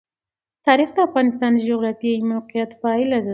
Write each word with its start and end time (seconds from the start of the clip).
تاریخ 0.67 0.89
د 0.95 0.97
افغانستان 1.07 1.51
د 1.55 1.59
جغرافیایي 1.69 2.21
موقیعت 2.33 2.71
پایله 2.81 3.19
ده. 3.25 3.29